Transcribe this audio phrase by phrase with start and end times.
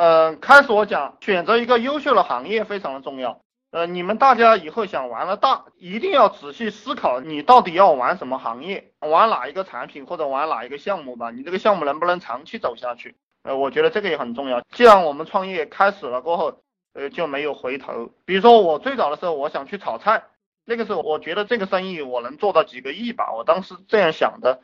[0.00, 3.42] 呃，开始我讲选择一个优秀的行业非常的重要。
[3.70, 11.30] 呃，你们大家以后想玩的大，一定要仔细思考，你到底要玩什么行业，玩哪一个产品或者玩哪一个项目吧。
[11.30, 13.14] 你这个项目能不能长期走下去？
[13.42, 14.62] 呃，我觉得这个也很重要。
[14.70, 16.62] 既然我们创业开始了过后，
[16.94, 18.08] 呃，就没有回头。
[18.24, 20.22] 比如说我最早的时候，我想去炒菜，
[20.64, 24.62] 那个时候我觉得这个生意我能做到几个亿吧，我当时这样想的。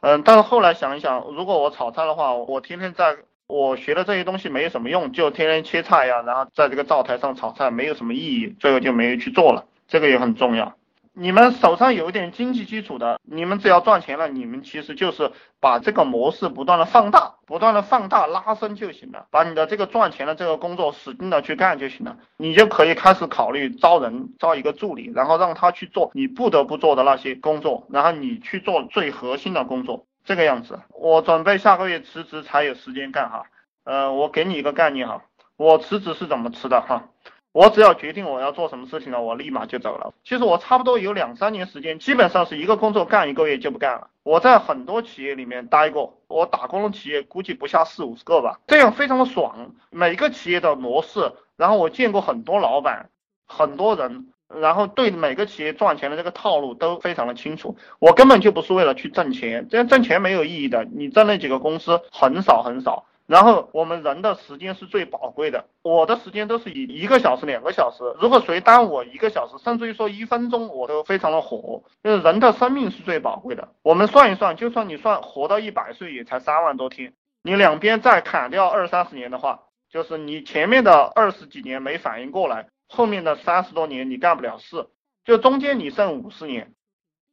[0.00, 3.18] 嗯，但是后来想一想，如果我炒菜的话，我天天在。
[3.48, 9.64] 我学的这些东西没有什么用，就天天切菜呀，然后在这个灶台上炒菜，没有什么意义，最后就没有去做了。
[9.88, 10.74] 这个也很重要。
[11.14, 19.26] 你们手上有一点经济基础的，你们只要赚钱了，你们其实就是把这个模式不断的放大，不断的放大拉伸就行了。
[19.30, 30.04] 把你的这个赚钱的这个工作使劲的去干就行了，你就可以开始考虑招人，招一个助理，然后让他去做你不得不做的那些工作，然后你去做最核心的工作。
[30.28, 33.44] 这个样子，我准备下个月辞职才有时间干哈。
[33.84, 35.22] 呃，我给你一个概念哈，
[35.56, 37.08] 我辞职是怎么辞的哈？
[37.52, 40.12] 我只要决定我要做什么事情了，我立马就走了。
[40.24, 44.10] 其实我差不多有两三年时间，基本上是一个工作干一个月就不干了。
[44.22, 49.72] 我在很多企业里面待过，我打工的企业估计不下四五十个吧，这样非常的爽。
[49.88, 53.08] 每个企业的模式，然后我见过很多老板，
[53.46, 54.26] 很多人。
[54.48, 60.84] 然后对每个企业赚钱的这个套路都非常的清楚，我根本就不是为了去挣钱，这样挣钱没有意义的。
[60.84, 63.04] 你挣那几个公司很少很少。
[63.26, 71.82] 然后我们人的时间是最宝贵的，我的时间都是以一个小时、两个小时，如果谁耽误我一个小时，甚至于说一分钟，我都非常的火。
[72.02, 79.60] 就是人的生命是最宝贵的，我们算一算，就算你算活到一百岁，也才三万多天，你两边再砍掉二三十年的话，
[79.90, 82.68] 就是你前面的二十几年没反应过来。
[82.88, 84.88] 后面的三十多年你干不了事，
[85.24, 86.74] 就中间你剩五十年，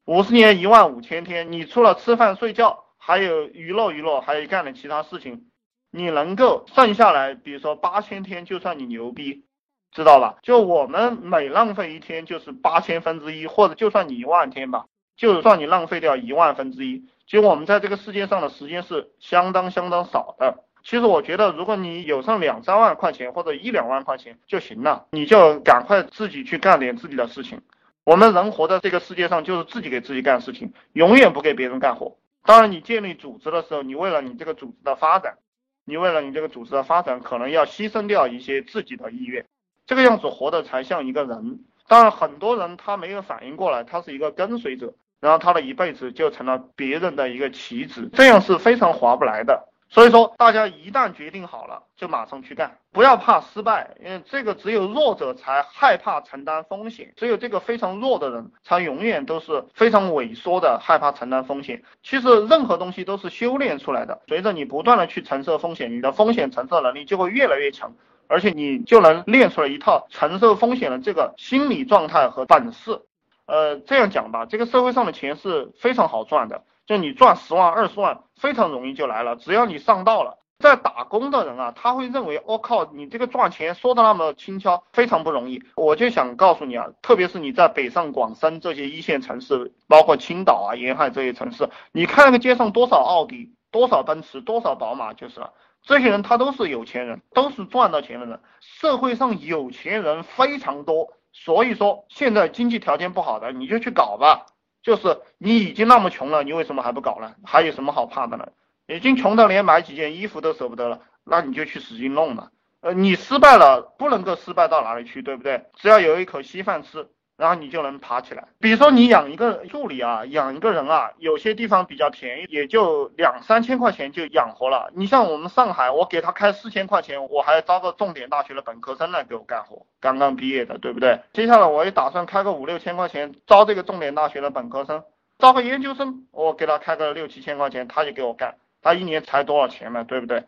[0.05, 5.45] 五十年一万五千天，你除了吃饭睡觉，还有娱乐娱乐，还有干点其他事情，
[5.91, 9.45] 你能够剩下来，比如说八千天，就算你牛逼，
[9.91, 10.37] 知道吧？
[10.43, 20.64] 就我们每浪费一天就是八千分之一，或者就算你一万天吧，就算你浪费掉一万分之一，其实我们在这个世界上的时间是相当相当少的。
[20.85, 27.59] 其实我觉得，如果你有上两三万块钱或者一两万块钱就行了，你就赶快自己去干点自己的事情。
[28.03, 32.15] 我们人活在这个世界上，就是自己给自己干事情，永远不给别人干活。
[32.43, 35.39] 当然，你建立组织的时候，你为了你这个组织的发展，
[35.85, 39.43] 你为了你这个组织的发展，可能要牺牲掉一些自己的意愿，
[39.87, 41.61] 这个样子活的才像一个人。
[41.87, 49.67] 当然，很多人他没有反应过来，他是一个跟随者，然后他的一辈子就成了别人的一个棋子，这样是非常划不来的。
[49.87, 61.83] 所以说，大家一旦决定好了，就马上去干，不要怕失败，因为这个只有弱者才害怕承担风险，只有这个非常弱的人才永远都是非常萎缩的，害怕承担风险。
[62.03, 67.93] 其实任何东西都是修炼出来的，随着你不断的去承受风险，你的风险承受能力就会越来越强，
[68.27, 73.01] 而且你就能练出来一套承受风险的这个心理状态和本事。
[73.45, 76.63] 呃，这样讲吧，这个社会上的钱是非常好赚的。
[76.85, 80.39] 就你赚十万二十万非常容易就来了，只要你上道了。
[80.57, 85.61] 在打工的人啊，他会认为我靠，你这个赚钱说的那么轻巧，非常不容易。
[85.75, 95.51] 我就想告诉你啊，特别是你在北上广深这些一线城市，包括青岛啊、沿海这些城市，你看那个街上多少奥迪、多少奔驰、多少宝马，就是了。
[95.81, 98.39] 这些人他都是有钱人，都是赚到钱的人。
[98.61, 104.45] 社会上有钱人非常多，所以说现在经济条件不好的，你就去搞吧。
[104.81, 107.35] 就是你已经那么穷了，你为什么还不搞呢？
[107.43, 108.47] 还有什么好怕的呢？
[108.87, 112.49] 已经穷到连买几件衣服都舍不得了，那你就去使劲弄嘛。
[112.81, 115.65] 呃，你失败了，不能够失败到哪里去，对不对？
[115.75, 117.09] 只要有一口稀饭吃。
[117.37, 118.45] 然后你就能爬起来。
[118.59, 124.89] 比如说你养一个助理啊，养一个人啊，有些地方比较便宜，也就两三千块钱就养活了。
[124.95, 131.19] 你像我们上海，我给他开四千块钱，我还招个重点大学的本科生来给我干活，刚刚毕业的，对不对？
[131.33, 135.03] 接下来我也打算开个五六千块钱招这个重点大学的本科生，
[135.37, 140.45] 招个研究生，我给他开个六七千块钱，他就给我干，他一年才多少钱嘛，对不对？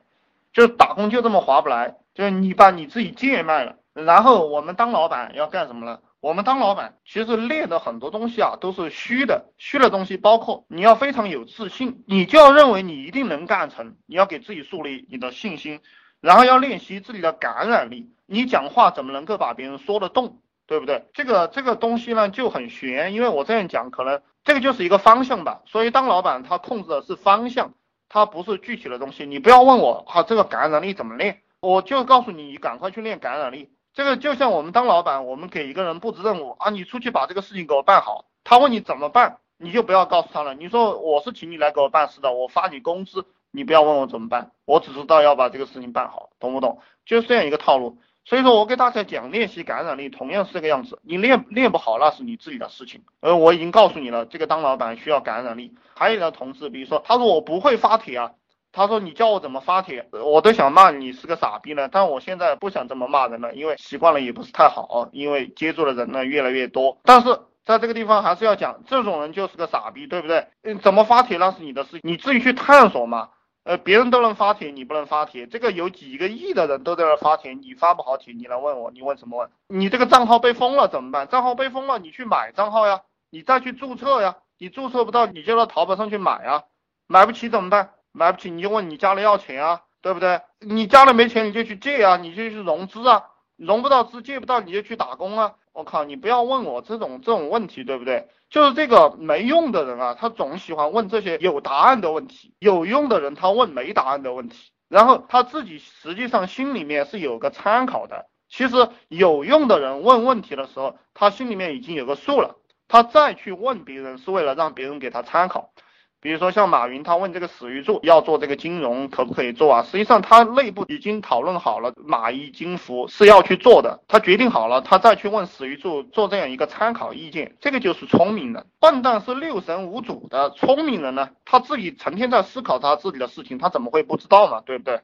[0.54, 6.00] 就是打工就这么划不来，就是你把你自己贱卖了，然后我们当老板要干什么呢？
[6.20, 9.46] 我们当老板，其实练的很多东西啊，都是虚的。
[9.58, 15.80] 虚的东西包括你要非常有自信，你就要认为你一定能干成，你要给自己树立你的信心，
[16.20, 18.10] 然后要练习自己的感染力。
[18.26, 21.06] 你讲话怎么能够把别人说得动，对不对？
[21.14, 25.62] 这个这个东西呢就很悬，因为我这样讲，可能这个就是一个方向吧。
[25.66, 27.74] 所以当老板，他控制的是方向，
[28.10, 29.26] 他不是具体的东西。
[29.26, 31.42] 你不要问我啊，这个感染力怎么练？
[31.62, 33.72] 我就告诉你，你赶快去练感染力。
[33.94, 38.26] 这个就像我们当老板，我们给一个人布置任务啊，你出去把这个事情给我办好。
[38.44, 40.54] 他问你怎么办，你就不要告诉他了。
[40.54, 46.80] 你说我是请你来给我办事的，我发你工资，你不要问我怎么办，我只知道要把这个事情办好，懂不懂？
[47.06, 47.98] 就是这样一个套路。
[48.28, 51.00] 所以说我给大家讲练习感染力，同样是这个样子。
[51.02, 53.02] 你练练不好，那是你自己的事情。
[53.22, 55.74] 而我已经告诉你了，这个当老板需要感染力。
[55.96, 58.32] 还有的同事，比如说他说我不会发帖啊，
[58.74, 61.88] 他说你教我怎么发帖，我都想骂你是个傻逼呢。
[61.90, 66.98] 但我现在不想这么骂人了，因为习惯了也不是太好，因为接触的人呢越来越多。
[67.06, 70.48] 但是在这个地方还是要讲，这种人就是个傻逼，对不对？
[70.64, 73.30] 嗯，怎么发帖那是你的事，你自己去探索嘛。
[73.68, 75.46] 呃，别人都能发帖，你不能发帖。
[75.46, 79.50] 这个有几个亿的人都在那发帖，你发不好帖，你来问我，你问什么问？
[79.68, 81.28] 你这个账号被封了怎么办？
[81.28, 84.38] 账号被封了，你去买账号呀，你再去注册呀。
[84.58, 86.64] 你注册不到，你就到淘宝上去买啊。
[87.08, 87.90] 买不起怎么办？
[88.14, 90.40] 买不起你就问你家里要钱啊，对不对？
[90.62, 93.26] 你家里没钱你就去借啊，你就去融资啊。
[93.58, 95.56] 融不到资，借不到你就去打工啊。
[95.74, 98.30] 我靠，你不要问我这种这种问题，对不对？
[98.50, 104.72] 就是这个没用的人啊，他总喜欢问这些有答案的问题；有用的人，他问没答案的问题。
[104.88, 108.28] 然后他自己实际上心里面是有个参考的。
[108.48, 112.56] 其实有用的人问问题的时候，他心里面已经有个数了，
[112.88, 115.74] 他再去问别人是为了让别人给他参考。
[116.20, 119.84] 比如说像马云，他问这个史玉柱要做这个金融可不可以做啊？
[119.84, 128.66] 实际上他内部已经讨论好了，马一金服是要去做的，他决定好了，他再去问史玉柱做这样一个参考意见，这个就是聪明人。
[128.80, 134.62] 笨蛋是六神无主的，聪明人呢，他自己成天在思考他自己的事情，他怎么会不知道嘛？
[134.66, 135.00] 对不对？